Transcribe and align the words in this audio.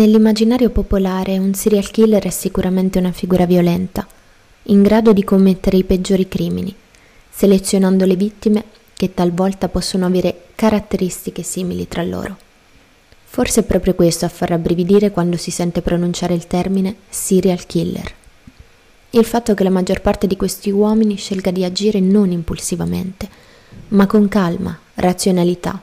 Nell'immaginario 0.00 0.70
popolare 0.70 1.38
un 1.38 1.54
serial 1.54 1.90
killer 1.90 2.22
è 2.22 2.30
sicuramente 2.30 3.00
una 3.00 3.10
figura 3.10 3.46
violenta, 3.46 4.06
in 4.66 4.80
grado 4.80 5.12
di 5.12 5.24
commettere 5.24 5.76
i 5.76 5.82
peggiori 5.82 6.28
crimini, 6.28 6.72
selezionando 7.28 8.04
le 8.04 8.14
vittime 8.14 8.62
che 8.94 9.12
talvolta 9.12 9.68
possono 9.68 10.06
avere 10.06 10.50
caratteristiche 10.54 11.42
simili 11.42 11.88
tra 11.88 12.04
loro. 12.04 12.36
Forse 13.24 13.62
è 13.62 13.64
proprio 13.64 13.96
questo 13.96 14.24
a 14.24 14.28
far 14.28 14.50
rabbrividire 14.50 15.10
quando 15.10 15.36
si 15.36 15.50
sente 15.50 15.82
pronunciare 15.82 16.32
il 16.32 16.46
termine 16.46 16.94
serial 17.08 17.66
killer. 17.66 18.14
Il 19.10 19.24
fatto 19.24 19.52
che 19.54 19.64
la 19.64 19.70
maggior 19.70 20.00
parte 20.00 20.28
di 20.28 20.36
questi 20.36 20.70
uomini 20.70 21.16
scelga 21.16 21.50
di 21.50 21.64
agire 21.64 21.98
non 21.98 22.30
impulsivamente, 22.30 23.28
ma 23.88 24.06
con 24.06 24.28
calma, 24.28 24.78
razionalità 24.94 25.82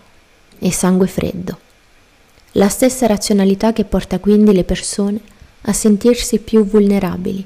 e 0.58 0.72
sangue 0.72 1.08
freddo 1.08 1.63
la 2.58 2.70
stessa 2.70 3.05
razionalità 3.05 3.73
che 3.73 3.84
porta 3.84 4.20
quindi 4.20 4.54
le 4.54 4.63
persone 4.63 5.20
a 5.63 5.73
sentirsi 5.73 6.40
più 6.40 6.66
vulnerabili, 6.66 7.46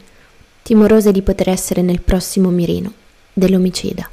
timorose 0.61 1.11
di 1.11 1.21
poter 1.23 1.49
essere 1.49 1.81
nel 1.81 2.01
prossimo 2.01 2.49
mirino 2.49 2.93
dell'omicida. 3.33 4.07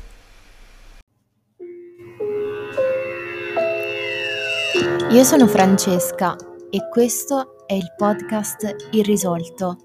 Io 5.10 5.24
sono 5.24 5.46
Francesca 5.46 6.34
e 6.70 6.88
questo 6.90 7.66
è 7.66 7.74
il 7.74 7.92
podcast 7.96 8.88
Irrisolto. 8.92 9.78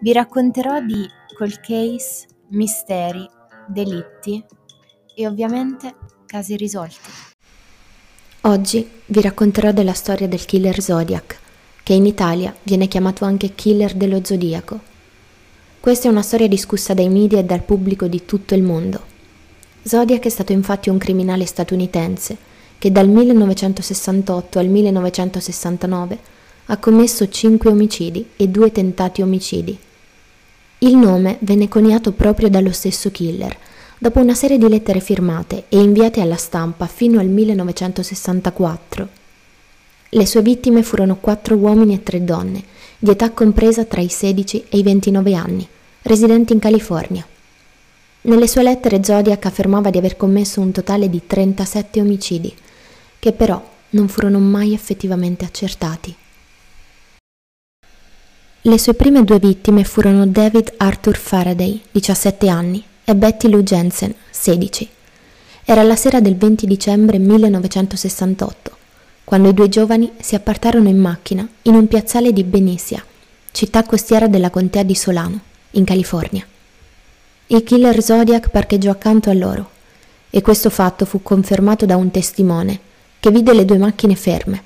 Vi 0.00 0.12
racconterò 0.12 0.80
di 0.80 1.06
cold 1.36 1.60
case, 1.60 2.26
misteri, 2.50 3.28
delitti 3.66 4.44
e 5.14 5.26
ovviamente 5.26 5.94
casi 6.24 6.56
risolti. 6.56 7.35
Oggi 8.46 8.88
vi 9.06 9.20
racconterò 9.20 9.72
della 9.72 9.92
storia 9.92 10.28
del 10.28 10.44
killer 10.44 10.80
Zodiac, 10.80 11.36
che 11.82 11.94
in 11.94 12.06
Italia 12.06 12.54
viene 12.62 12.86
chiamato 12.86 13.24
anche 13.24 13.56
killer 13.56 13.94
dello 13.94 14.20
zodiaco. 14.22 14.78
Questa 15.80 16.06
è 16.06 16.10
una 16.12 16.22
storia 16.22 16.46
discussa 16.46 16.94
dai 16.94 17.08
media 17.08 17.40
e 17.40 17.44
dal 17.44 17.62
pubblico 17.62 18.06
di 18.06 18.24
tutto 18.24 18.54
il 18.54 18.62
mondo. 18.62 19.02
Zodiac 19.82 20.26
è 20.26 20.28
stato 20.28 20.52
infatti 20.52 20.90
un 20.90 20.98
criminale 20.98 21.44
statunitense 21.44 22.36
che 22.78 22.92
dal 22.92 23.08
1968 23.08 24.60
al 24.60 24.68
1969 24.68 26.18
ha 26.66 26.76
commesso 26.76 27.28
5 27.28 27.68
omicidi 27.68 28.28
e 28.36 28.46
2 28.46 28.70
tentati 28.70 29.22
omicidi. 29.22 29.76
Il 30.78 30.96
nome 30.96 31.38
venne 31.40 31.66
coniato 31.66 32.12
proprio 32.12 32.48
dallo 32.48 32.70
stesso 32.70 33.10
killer, 33.10 33.58
dopo 33.98 34.20
una 34.20 34.34
serie 34.34 34.58
di 34.58 34.68
lettere 34.68 35.00
firmate 35.00 35.64
e 35.68 35.78
inviate 35.80 36.20
alla 36.20 36.36
stampa 36.36 36.86
fino 36.86 37.18
al 37.18 37.28
1964. 37.28 39.08
Le 40.10 40.26
sue 40.26 40.42
vittime 40.42 40.82
furono 40.82 41.16
quattro 41.16 41.56
uomini 41.56 41.94
e 41.94 42.02
tre 42.02 42.22
donne, 42.24 42.62
di 42.98 43.10
età 43.10 43.30
compresa 43.30 43.84
tra 43.84 44.00
i 44.00 44.08
16 44.08 44.64
e 44.68 44.78
i 44.78 44.82
29 44.82 45.34
anni, 45.34 45.66
residenti 46.02 46.52
in 46.52 46.58
California. 46.58 47.26
Nelle 48.22 48.48
sue 48.48 48.62
lettere 48.62 49.02
Zodiac 49.02 49.46
affermava 49.46 49.90
di 49.90 49.98
aver 49.98 50.16
commesso 50.16 50.60
un 50.60 50.72
totale 50.72 51.08
di 51.08 51.22
37 51.26 52.00
omicidi, 52.00 52.54
che 53.18 53.32
però 53.32 53.62
non 53.90 54.08
furono 54.08 54.38
mai 54.38 54.72
effettivamente 54.72 55.44
accertati. 55.44 56.14
Le 58.62 58.78
sue 58.78 58.94
prime 58.94 59.22
due 59.22 59.38
vittime 59.38 59.84
furono 59.84 60.26
David 60.26 60.74
Arthur 60.76 61.16
Faraday, 61.16 61.80
17 61.92 62.48
anni, 62.48 62.82
e 63.08 63.14
Betty 63.14 63.48
Lou 63.48 63.62
Jensen, 63.62 64.12
16. 64.30 64.88
Era 65.64 65.84
la 65.84 65.94
sera 65.94 66.20
del 66.20 66.36
20 66.36 66.66
dicembre 66.66 67.18
1968, 67.18 68.76
quando 69.22 69.48
i 69.48 69.54
due 69.54 69.68
giovani 69.68 70.10
si 70.18 70.34
appartarono 70.34 70.88
in 70.88 70.98
macchina 70.98 71.46
in 71.62 71.76
un 71.76 71.86
piazzale 71.86 72.32
di 72.32 72.42
Benicia, 72.42 73.00
città 73.52 73.84
costiera 73.84 74.26
della 74.26 74.50
contea 74.50 74.82
di 74.82 74.96
Solano, 74.96 75.38
in 75.72 75.84
California. 75.84 76.44
Il 77.46 77.62
killer 77.62 78.02
Zodiac 78.02 78.48
parcheggiò 78.48 78.90
accanto 78.90 79.30
a 79.30 79.34
loro 79.34 79.70
e 80.28 80.42
questo 80.42 80.68
fatto 80.68 81.04
fu 81.04 81.22
confermato 81.22 81.86
da 81.86 81.94
un 81.94 82.10
testimone 82.10 82.80
che 83.20 83.30
vide 83.30 83.54
le 83.54 83.64
due 83.64 83.78
macchine 83.78 84.16
ferme, 84.16 84.60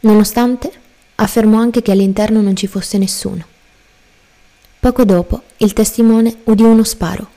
nonostante 0.00 0.70
affermò 1.14 1.58
anche 1.58 1.80
che 1.80 1.92
all'interno 1.92 2.42
non 2.42 2.54
ci 2.54 2.66
fosse 2.66 2.98
nessuno. 2.98 3.42
Poco 4.80 5.04
dopo 5.06 5.40
il 5.56 5.72
testimone 5.72 6.36
udì 6.44 6.62
uno 6.62 6.84
sparo 6.84 7.30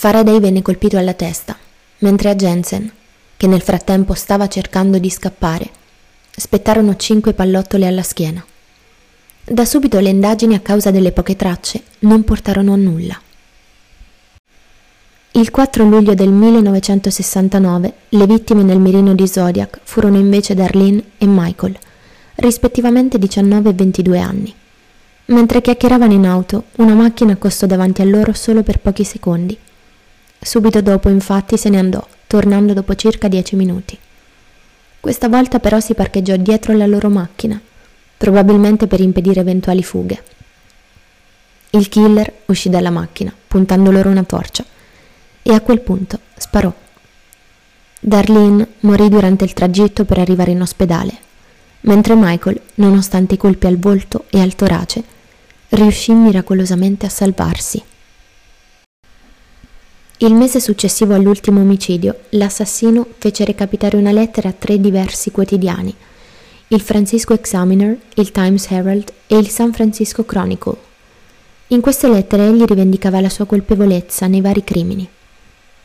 Faraday 0.00 0.40
venne 0.40 0.62
colpito 0.62 0.96
alla 0.96 1.12
testa, 1.12 1.54
mentre 1.98 2.30
a 2.30 2.34
Jensen, 2.34 2.90
che 3.36 3.46
nel 3.46 3.60
frattempo 3.60 4.14
stava 4.14 4.48
cercando 4.48 4.96
di 4.96 5.10
scappare, 5.10 5.68
spettarono 6.30 6.96
cinque 6.96 7.34
pallottole 7.34 7.86
alla 7.86 8.02
schiena. 8.02 8.42
Da 9.44 9.66
subito 9.66 10.00
le 10.00 10.08
indagini 10.08 10.54
a 10.54 10.60
causa 10.60 10.90
delle 10.90 11.12
poche 11.12 11.36
tracce 11.36 11.82
non 11.98 12.24
portarono 12.24 12.72
a 12.72 12.76
nulla. 12.76 13.20
Il 15.32 15.50
4 15.50 15.84
luglio 15.84 16.14
del 16.14 16.30
1969 16.30 17.94
le 18.08 18.26
vittime 18.26 18.62
nel 18.62 18.78
mirino 18.78 19.14
di 19.14 19.28
Zodiac 19.28 19.80
furono 19.82 20.16
invece 20.16 20.54
Darlene 20.54 21.10
e 21.18 21.26
Michael, 21.26 21.76
rispettivamente 22.36 23.18
19 23.18 23.68
e 23.68 23.72
22 23.74 24.18
anni. 24.18 24.54
Mentre 25.26 25.60
chiacchieravano 25.60 26.14
in 26.14 26.24
auto, 26.24 26.64
una 26.76 26.94
macchina 26.94 27.32
accostò 27.32 27.66
davanti 27.66 28.00
a 28.00 28.06
loro 28.06 28.32
solo 28.32 28.62
per 28.62 28.78
pochi 28.78 29.04
secondi 29.04 29.58
Subito 30.42 30.80
dopo 30.80 31.10
infatti 31.10 31.58
se 31.58 31.68
ne 31.68 31.78
andò, 31.78 32.04
tornando 32.26 32.72
dopo 32.72 32.94
circa 32.94 33.28
dieci 33.28 33.56
minuti. 33.56 33.98
Questa 34.98 35.28
volta 35.28 35.58
però 35.60 35.80
si 35.80 35.94
parcheggiò 35.94 36.36
dietro 36.36 36.74
la 36.74 36.86
loro 36.86 37.10
macchina, 37.10 37.60
probabilmente 38.16 38.86
per 38.86 39.00
impedire 39.00 39.40
eventuali 39.40 39.82
fughe. 39.82 40.22
Il 41.70 41.88
killer 41.88 42.32
uscì 42.46 42.68
dalla 42.70 42.90
macchina, 42.90 43.32
puntando 43.46 43.90
loro 43.90 44.08
una 44.08 44.24
torcia, 44.24 44.64
e 45.42 45.52
a 45.52 45.60
quel 45.60 45.80
punto 45.80 46.18
sparò. 46.36 46.72
Darlene 48.00 48.66
morì 48.80 49.08
durante 49.08 49.44
il 49.44 49.52
tragitto 49.52 50.04
per 50.04 50.18
arrivare 50.18 50.52
in 50.52 50.62
ospedale, 50.62 51.12
mentre 51.82 52.14
Michael, 52.16 52.60
nonostante 52.76 53.34
i 53.34 53.38
colpi 53.38 53.66
al 53.66 53.78
volto 53.78 54.24
e 54.30 54.40
al 54.40 54.54
torace, 54.54 55.02
riuscì 55.68 56.12
miracolosamente 56.12 57.06
a 57.06 57.10
salvarsi. 57.10 57.82
Il 60.22 60.34
mese 60.34 60.60
successivo 60.60 61.14
all'ultimo 61.14 61.62
omicidio, 61.62 62.14
l'assassino 62.30 63.06
fece 63.16 63.42
recapitare 63.46 63.96
una 63.96 64.12
lettera 64.12 64.50
a 64.50 64.52
tre 64.52 64.78
diversi 64.78 65.30
quotidiani, 65.30 65.94
il 66.68 66.80
Francisco 66.82 67.32
Examiner, 67.32 67.96
il 68.16 68.30
Times 68.30 68.70
Herald 68.70 69.10
e 69.26 69.38
il 69.38 69.48
San 69.48 69.72
Francisco 69.72 70.26
Chronicle. 70.26 70.76
In 71.68 71.80
queste 71.80 72.10
lettere 72.10 72.48
egli 72.48 72.64
rivendicava 72.64 73.18
la 73.22 73.30
sua 73.30 73.46
colpevolezza 73.46 74.26
nei 74.26 74.42
vari 74.42 74.62
crimini. 74.62 75.08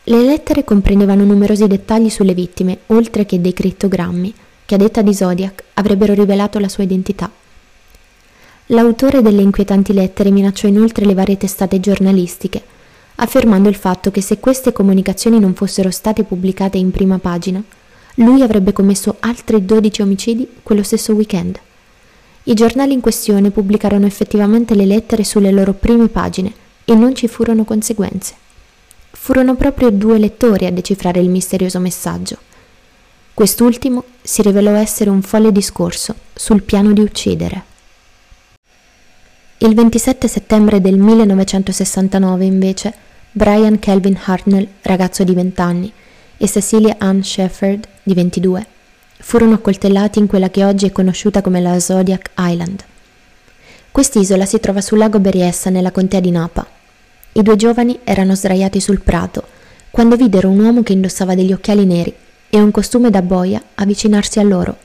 Le 0.04 0.22
lettere 0.22 0.66
comprendevano 0.66 1.24
numerosi 1.24 1.66
dettagli 1.68 2.10
sulle 2.10 2.34
vittime, 2.34 2.80
oltre 2.88 3.26
che 3.26 3.40
dei 3.40 3.54
crittogrammi, 3.54 4.34
che 4.66 4.76
a 4.76 4.78
detta 4.78 5.02
di 5.02 5.14
Zodiac 5.14 5.64
avrebbero 5.76 6.14
rivelato 6.14 6.60
la 6.60 6.68
sua 6.68 6.84
identità. 6.84 7.32
L'autore 8.66 9.22
delle 9.22 9.44
inquietanti 9.44 9.94
lettere 9.94 10.30
minacciò 10.30 10.68
inoltre 10.68 11.06
le 11.06 11.14
varie 11.14 11.38
testate 11.38 11.80
giornalistiche, 11.80 12.74
affermando 13.16 13.70
il 13.70 13.76
fatto 13.76 14.12
che 14.12 14.22
se 14.22 14.40
queste 14.40 14.72
comunicazioni 14.72 15.40
non 15.40 15.54
fossero 15.54 15.90
state 15.92 16.24
pubblicate 16.24 16.78
in 16.78 16.92
prima 16.92 17.18
pagina, 17.18 17.64
lui 18.16 18.42
avrebbe 18.42 18.74
commesso 18.74 19.18
altri 19.20 19.66
12 19.66 20.02
omicidi 20.02 20.48
quello 20.64 20.84
stesso 20.84 21.14
weekend. 21.14 21.60
I 22.44 22.54
giornali 22.54 22.94
in 22.94 23.02
questione 23.02 23.52
pubblicarono 23.52 24.06
effettivamente 24.06 24.76
le 24.76 24.86
lettere 24.86 25.24
sulle 25.24 25.52
loro 25.52 25.74
prime 25.74 26.08
pagine 26.08 26.54
e 26.86 26.94
non 26.94 27.16
ci 27.16 27.28
furono 27.28 27.64
conseguenze. 27.64 28.36
Furono 29.12 29.56
proprio 29.56 29.90
due 29.90 30.20
lettori 30.20 30.66
a 30.66 30.72
decifrare 30.72 31.20
il 31.20 31.30
misterioso 31.30 31.80
messaggio. 31.80 32.38
Quest'ultimo 33.34 34.04
si 34.22 34.42
rivelò 34.44 34.72
essere 34.72 35.10
un 35.10 35.22
folle 35.22 35.52
discorso 35.52 36.16
sul 36.34 36.62
piano 36.62 36.94
di 36.94 37.02
uccidere. 37.02 37.74
Il 39.58 39.74
27 39.74 40.28
settembre 40.28 40.82
del 40.82 40.98
1969, 40.98 42.44
invece, 42.44 42.94
Brian 43.32 43.80
Kelvin 43.80 44.20
Hartnell, 44.22 44.68
ragazzo 44.82 45.24
di 45.24 45.34
20 45.34 45.62
anni, 45.62 45.94
e 46.36 46.46
Cecilia 46.46 46.98
Ann 46.98 47.22
Shefford, 47.22 47.88
di 48.04 48.14
22, 48.14 48.66
furono 49.20 49.54
accoltellati 49.54 50.20
in 50.20 50.28
quella 50.28 50.50
che 50.50 50.66
oggi 50.66 50.88
è 50.88 50.92
conosciuta 50.92 51.42
come 51.42 51.62
la 51.62 51.80
Zodiac 51.80 52.32
Island. 52.38 52.84
Quest'isola 53.92 54.46
si 54.46 54.60
trova 54.60 54.82
sul 54.82 54.98
lago 54.98 55.20
Berryessa 55.20 55.70
nella 55.70 55.92
contea 55.92 56.20
di 56.20 56.32
Napa. 56.32 56.68
I 57.32 57.42
due 57.42 57.56
giovani 57.56 58.00
erano 58.04 58.36
sdraiati 58.36 58.82
sul 58.82 59.00
prato 59.00 59.42
quando 59.90 60.18
videro 60.18 60.50
un 60.50 60.60
uomo 60.60 60.84
che 60.84 60.92
indossava 60.92 61.34
degli 61.34 61.54
occhiali 61.54 61.86
neri 61.86 62.14
e 62.50 62.60
un 62.60 62.72
costume 62.72 63.10
da 63.10 63.22
boia 63.22 63.64
avvicinarsi 63.76 64.38
a 64.38 64.44
loro. 64.44 64.76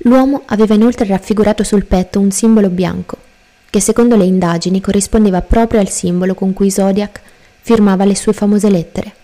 L'uomo 0.00 0.42
aveva 0.44 0.74
inoltre 0.74 1.06
raffigurato 1.06 1.64
sul 1.64 1.86
petto 1.86 2.20
un 2.20 2.30
simbolo 2.30 2.68
bianco 2.68 3.24
che 3.76 3.82
secondo 3.82 4.16
le 4.16 4.24
indagini 4.24 4.80
corrispondeva 4.80 5.42
proprio 5.42 5.80
al 5.80 5.90
simbolo 5.90 6.32
con 6.32 6.54
cui 6.54 6.70
Zodiac 6.70 7.20
firmava 7.60 8.06
le 8.06 8.16
sue 8.16 8.32
famose 8.32 8.70
lettere. 8.70 9.14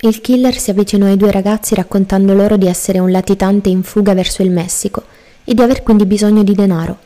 Il 0.00 0.20
killer 0.20 0.58
si 0.58 0.70
avvicinò 0.70 1.06
ai 1.06 1.16
due 1.16 1.30
ragazzi 1.30 1.76
raccontando 1.76 2.34
loro 2.34 2.56
di 2.56 2.66
essere 2.66 2.98
un 2.98 3.12
latitante 3.12 3.68
in 3.68 3.84
fuga 3.84 4.12
verso 4.12 4.42
il 4.42 4.50
Messico 4.50 5.04
e 5.44 5.54
di 5.54 5.62
aver 5.62 5.84
quindi 5.84 6.04
bisogno 6.04 6.42
di 6.42 6.52
denaro. 6.52 6.98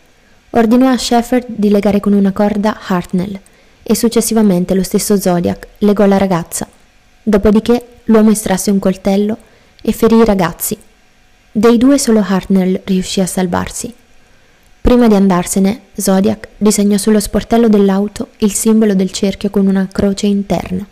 Ordinò 0.52 0.88
a 0.88 0.96
Shepard 0.96 1.44
di 1.48 1.68
legare 1.68 2.00
con 2.00 2.14
una 2.14 2.32
corda 2.32 2.78
Hartnell 2.86 3.38
e 3.82 3.94
successivamente 3.94 4.72
lo 4.72 4.82
stesso 4.82 5.20
Zodiac 5.20 5.66
legò 5.80 6.06
la 6.06 6.16
ragazza. 6.16 6.66
Dopodiché 7.22 7.86
l'uomo 8.04 8.30
estrasse 8.30 8.70
un 8.70 8.78
coltello 8.78 9.36
e 9.82 9.92
ferì 9.92 10.16
i 10.16 10.24
ragazzi. 10.24 10.78
Dei 11.52 11.76
due 11.76 11.98
solo 11.98 12.24
Hartnell 12.26 12.80
riuscì 12.84 13.20
a 13.20 13.26
salvarsi. 13.26 13.92
Prima 14.86 15.08
di 15.08 15.16
andarsene, 15.16 15.80
Zodiac 15.94 16.46
disegnò 16.58 16.96
sullo 16.96 17.18
sportello 17.18 17.66
dell'auto 17.68 18.28
il 18.36 18.52
simbolo 18.52 18.94
del 18.94 19.10
cerchio 19.10 19.50
con 19.50 19.66
una 19.66 19.88
croce 19.90 20.28
interna, 20.28 20.86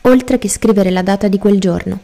oltre 0.00 0.36
che 0.36 0.48
scrivere 0.48 0.90
la 0.90 1.02
data 1.02 1.28
di 1.28 1.38
quel 1.38 1.60
giorno. 1.60 2.00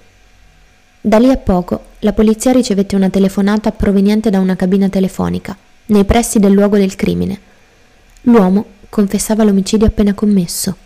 Da 1.01 1.19
lì 1.19 1.29
a 1.29 1.37
poco 1.37 1.87
la 1.99 2.13
polizia 2.13 2.53
ricevette 2.53 2.95
una 2.95 3.11
telefonata 3.11 3.73
proveniente 3.73 4.31
da 4.31 4.39
una 4.39 4.55
cabina 4.55 4.89
telefonica, 4.89 5.57
nei 5.87 6.05
pressi 6.05 6.39
del 6.39 6.53
luogo 6.53 6.77
del 6.77 6.95
crimine. 6.95 7.41
L'uomo 8.21 8.65
confessava 8.89 9.43
l'omicidio 9.43 9.89
appena 9.89 10.15
commesso. 10.15 10.77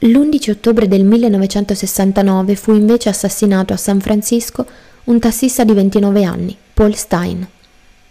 L'11 0.00 0.50
ottobre 0.50 0.88
del 0.88 1.04
1969 1.04 2.54
fu 2.54 2.74
invece 2.74 3.08
assassinato 3.08 3.72
a 3.72 3.78
San 3.78 4.02
Francisco 4.02 4.66
un 5.04 5.18
tassista 5.18 5.64
di 5.64 5.72
29 5.72 6.22
anni, 6.22 6.58
Paul 6.76 6.94
Stein. 6.94 7.48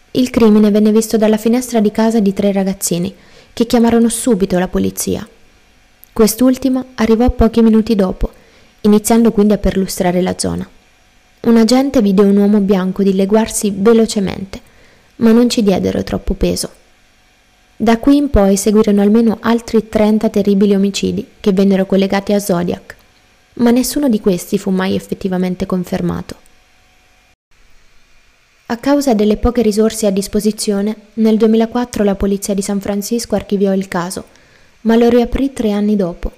Il 0.10 0.32
crimine 0.32 0.72
venne 0.72 0.92
visto 0.92 1.18
dalla 1.18 1.38
finestra 1.38 1.80
di 1.80 1.92
casa 1.92 2.20
di 2.20 2.34
tre 2.34 2.52
ragazzini, 2.52 3.14
che 3.54 3.68
chiamarono 3.68 4.10
subito 4.10 4.58
la 4.58 4.68
polizia. 4.68 5.28
Quest'ultima 6.12 6.84
arrivò 6.96 7.30
pochi 7.30 7.62
minuti 7.62 7.94
dopo 7.94 8.32
iniziando 8.82 9.32
quindi 9.32 9.54
a 9.54 9.60
perlustrare 9.60 10.20
la 10.24 10.34
zona. 10.36 10.68
Un 11.42 11.58
agente 11.58 12.02
vide 12.02 12.24
un 12.24 12.38
uomo 12.38 12.60
bianco 12.60 13.04
dileguarsi 13.04 13.72
velocemente, 13.72 14.60
ma 15.18 15.32
non 15.32 15.48
ci 15.48 15.62
diedero 15.62 16.04
troppo 16.04 16.34
peso. 16.34 16.72
Da 17.78 18.00
qui 18.00 18.16
in 18.18 18.32
poi 18.32 18.58
seguirono 18.58 19.00
almeno 19.00 19.38
altri 19.42 19.88
30 19.88 20.28
terribili 20.30 20.74
omicidi 20.74 21.24
che 21.40 21.52
vennero 21.52 21.86
collegati 21.86 22.34
a 22.34 22.40
Zodiac, 22.40 22.96
ma 23.58 23.70
nessuno 23.70 24.10
di 24.10 24.20
questi 24.20 24.58
fu 24.58 24.72
mai 24.72 24.96
effettivamente 24.96 25.68
confermato. 25.68 26.45
A 28.68 28.78
causa 28.78 29.14
delle 29.14 29.38
poche 29.38 29.62
risorse 29.62 30.08
a 30.08 30.10
disposizione, 30.10 30.96
nel 31.16 31.38
2004 31.38 32.04
la 32.04 32.16
polizia 32.16 32.56
di 32.56 32.64
San 32.64 32.82
Francisco 32.82 33.36
archiviò 33.36 33.72
il 33.74 33.88
caso, 33.88 34.24
ma 34.82 34.96
lo 34.96 35.08
riaprì 35.08 35.54
tre 35.54 35.70
anni 35.70 35.96
dopo. 35.96 36.32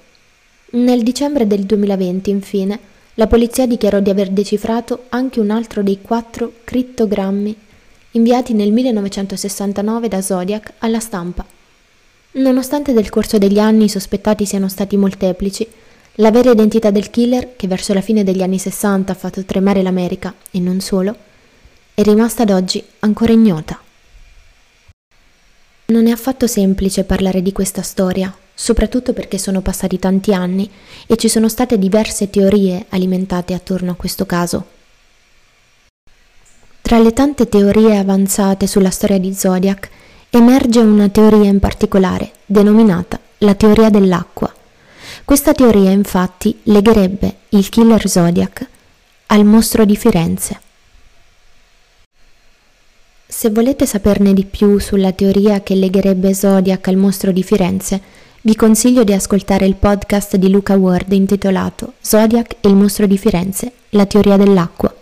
Nel 0.72 1.02
dicembre 1.02 1.46
del 1.46 1.64
2020, 1.64 2.28
infine, 2.28 2.78
la 3.14 3.26
polizia 3.26 3.66
dichiarò 3.66 4.00
di 4.00 4.10
aver 4.10 4.28
decifrato 4.28 5.06
anche 5.08 5.40
un 5.40 5.48
altro 5.48 5.82
dei 5.82 6.00
quattro 6.02 6.52
crittogrammi 6.64 7.56
inviati 8.10 8.52
nel 8.52 8.72
1969 8.72 10.08
da 10.08 10.20
Zodiac 10.20 10.74
alla 10.80 11.00
stampa. 11.00 11.46
Nonostante 12.32 12.92
nel 12.92 13.08
corso 13.08 13.38
degli 13.38 13.58
anni 13.58 13.84
i 13.84 13.88
sospettati 13.88 14.44
siano 14.44 14.68
stati 14.68 14.98
molteplici, 14.98 15.66
la 16.16 16.30
vera 16.30 16.50
identità 16.50 16.90
del 16.90 17.08
killer, 17.08 17.56
che 17.56 17.66
verso 17.66 17.94
la 17.94 18.02
fine 18.02 18.22
degli 18.22 18.42
anni 18.42 18.58
60 18.58 19.12
ha 19.12 19.16
fatto 19.16 19.42
tremare 19.44 19.80
l'America 19.80 20.34
e 20.50 20.60
non 20.60 20.80
solo, 20.80 21.16
è 21.98 22.02
rimasta 22.02 22.44
ad 22.44 22.50
oggi 22.50 22.80
ancora 23.00 23.32
ignota. 23.32 23.76
Non 25.86 26.06
è 26.06 26.12
affatto 26.12 26.46
semplice 26.46 27.02
parlare 27.02 27.42
di 27.42 27.50
questa 27.50 27.82
storia, 27.82 28.32
soprattutto 28.54 29.12
perché 29.12 29.36
sono 29.36 29.62
passati 29.62 29.98
tanti 29.98 30.32
anni 30.32 30.70
e 31.08 31.16
ci 31.16 31.28
sono 31.28 31.48
state 31.48 31.76
diverse 31.76 32.30
teorie 32.30 32.86
alimentate 32.90 33.52
attorno 33.52 33.90
a 33.90 33.94
questo 33.96 34.26
caso. 34.26 34.66
Tra 36.82 37.00
le 37.00 37.12
tante 37.12 37.48
teorie 37.48 37.96
avanzate 37.96 38.68
sulla 38.68 38.90
storia 38.90 39.18
di 39.18 39.34
Zodiac 39.34 39.90
emerge 40.30 40.78
una 40.78 41.08
teoria 41.08 41.50
in 41.50 41.58
particolare, 41.58 42.30
denominata 42.46 43.18
la 43.38 43.56
teoria 43.56 43.90
dell'acqua. 43.90 44.54
Questa 45.24 45.52
teoria 45.52 45.90
infatti 45.90 46.60
legherebbe 46.62 47.38
il 47.48 47.68
killer 47.68 48.08
Zodiac 48.08 48.64
al 49.26 49.44
mostro 49.44 49.84
di 49.84 49.96
Firenze. 49.96 50.60
Se 53.30 53.50
volete 53.50 53.84
saperne 53.84 54.32
di 54.32 54.46
più 54.46 54.78
sulla 54.78 55.12
teoria 55.12 55.60
che 55.60 55.74
legherebbe 55.74 56.32
Zodiac 56.32 56.88
al 56.88 56.96
mostro 56.96 57.30
di 57.30 57.42
Firenze, 57.42 58.00
vi 58.40 58.56
consiglio 58.56 59.04
di 59.04 59.12
ascoltare 59.12 59.66
il 59.66 59.74
podcast 59.74 60.36
di 60.36 60.48
Luca 60.48 60.76
Ward 60.76 61.12
intitolato 61.12 61.92
Zodiac 62.00 62.56
e 62.60 62.68
il 62.70 62.74
mostro 62.74 63.06
di 63.06 63.18
Firenze, 63.18 63.70
la 63.90 64.06
teoria 64.06 64.38
dell'acqua. 64.38 64.97